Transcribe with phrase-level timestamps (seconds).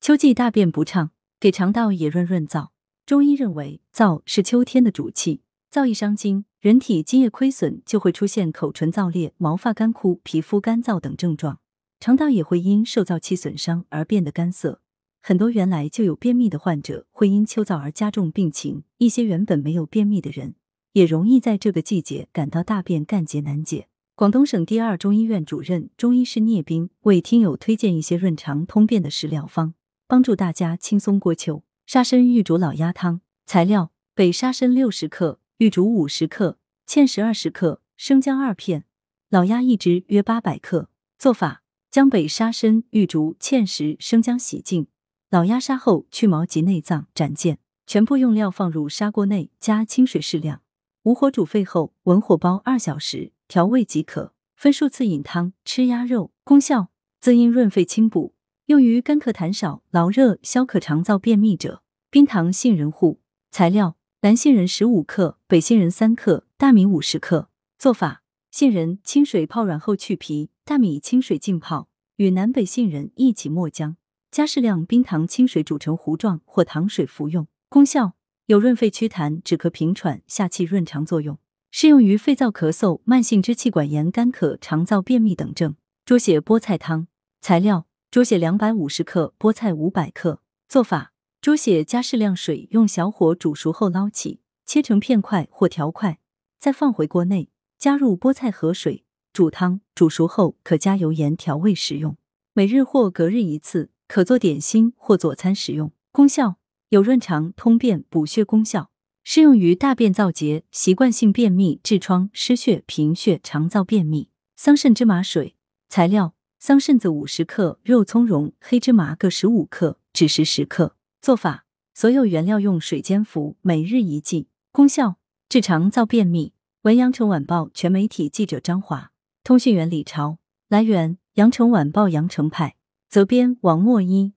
[0.00, 2.68] 秋季大便不畅，给肠道也润润燥。
[3.04, 11.58] 中医认为，燥是秋天的主气，燥一伤津，人体津液亏损，就会出现口唇燥裂、毛发干枯、皮肤干燥等症状，
[12.00, 14.80] 肠道也会因受燥气损伤而变得干涩。
[15.20, 20.54] 很多原来就有便秘的患者，会因秋燥而加重病情；一些原本没有便秘的人，
[20.94, 23.88] 也容易在这个季节感到大便干结难解。
[24.14, 29.74] 广东省第二中医院主任中医师聂斌为听友推荐一些润肠通便的食疗方，
[30.10, 31.62] 帮助大家轻松过秋。
[31.86, 38.86] 沙参玉竹老鸭汤材料：北沙参六十克，玉竹五十克，芡实二十克，生姜二片，
[39.28, 40.88] 老鸭一只，约八百克。
[41.16, 41.62] 做法：
[41.92, 44.88] 将北沙参、玉竹、芡实、生姜洗净，
[45.30, 50.62] 老鸭杀后去毛及内脏，斩件，全部用料放入砂锅内，加清水适量，
[51.04, 54.32] 无火煮沸后，文火煲二小时，调味即可。
[54.56, 56.32] 分数次饮汤，吃鸭肉。
[56.42, 56.88] 功效：
[57.20, 58.34] 滋阴润肺清补。
[58.70, 61.82] 用于干咳痰少、劳热、消渴肠燥便秘者。
[62.08, 63.18] 冰糖杏仁糊
[63.50, 67.50] 材料：南杏仁十五克，北杏仁三克，大米五十克。
[67.76, 73.96] 做法：杏仁清水泡软后去皮，大米清水浸泡，与南北杏仁一起磨浆，
[74.30, 77.48] 加适量冰糖清水煮成糊状或糖水服用。
[77.68, 78.12] 功效：
[78.46, 81.36] 有润肺祛痰、止咳平喘、下气润肠作用，
[81.72, 85.74] 适用于肺燥咳嗽、慢性支气管炎、干咳、肠燥便秘等症。
[86.04, 87.08] 猪血菠菜汤
[87.40, 87.89] 材料。
[88.10, 90.42] 猪血两百五十克，菠菜五百克。
[90.66, 96.18] 做法：猪血加适量水，用小火煮熟后捞起，切成片块或条块，
[96.58, 99.80] 再放回锅内，加入菠菜和水煮汤。
[99.94, 102.16] 煮熟后可加油盐调味食用。
[102.52, 105.92] 每日或隔日一次，可做点心或佐餐食用。
[106.10, 106.56] 功效：
[106.88, 108.90] 有润肠、通便、补血功效，
[109.22, 114.30] 适用于大便燥结、习惯性便秘、痔疮、失血、贫血、肠燥便秘。
[114.56, 115.54] 桑葚芝麻水
[115.88, 116.34] 材料。
[116.62, 120.94] 桑葚子五十克，肉苁蓉、黑芝麻各十五克，枳实十克。
[121.18, 124.46] 做法：所有原料用水煎服，每日一剂。
[124.70, 125.14] 功效：
[125.48, 126.52] 治肠燥便秘。
[126.82, 129.10] 文阳城晚报全媒体记者张华，
[129.42, 130.36] 通讯员李超。
[130.68, 132.76] 来源：阳城晚报阳城派。
[133.08, 134.34] 责编：王墨一。